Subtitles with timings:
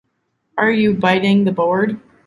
[0.57, 1.99] Are you biting the board?